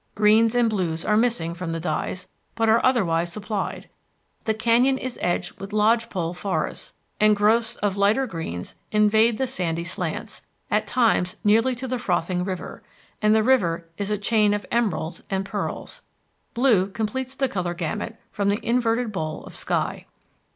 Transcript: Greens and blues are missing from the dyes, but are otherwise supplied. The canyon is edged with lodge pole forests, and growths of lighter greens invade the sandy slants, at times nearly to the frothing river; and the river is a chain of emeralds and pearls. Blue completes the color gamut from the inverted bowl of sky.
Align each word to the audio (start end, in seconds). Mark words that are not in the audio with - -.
Greens 0.15 0.55
and 0.55 0.67
blues 0.67 1.05
are 1.05 1.15
missing 1.15 1.53
from 1.53 1.73
the 1.73 1.79
dyes, 1.79 2.27
but 2.55 2.67
are 2.67 2.83
otherwise 2.83 3.31
supplied. 3.31 3.87
The 4.45 4.55
canyon 4.55 4.97
is 4.97 5.19
edged 5.21 5.59
with 5.59 5.73
lodge 5.73 6.09
pole 6.09 6.33
forests, 6.33 6.95
and 7.19 7.35
growths 7.35 7.75
of 7.75 7.97
lighter 7.97 8.25
greens 8.25 8.73
invade 8.91 9.37
the 9.37 9.45
sandy 9.45 9.83
slants, 9.83 10.41
at 10.71 10.87
times 10.87 11.35
nearly 11.43 11.75
to 11.75 11.87
the 11.87 11.99
frothing 11.99 12.43
river; 12.43 12.81
and 13.21 13.35
the 13.35 13.43
river 13.43 13.87
is 13.95 14.09
a 14.09 14.17
chain 14.17 14.55
of 14.55 14.65
emeralds 14.71 15.21
and 15.29 15.45
pearls. 15.45 16.01
Blue 16.55 16.87
completes 16.87 17.35
the 17.35 17.47
color 17.47 17.75
gamut 17.75 18.15
from 18.31 18.49
the 18.49 18.59
inverted 18.67 19.11
bowl 19.11 19.43
of 19.45 19.55
sky. 19.55 20.07